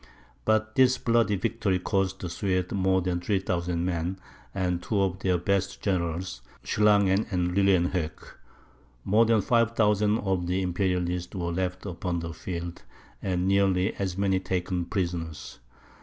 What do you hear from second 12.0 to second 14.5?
the field, and nearly as many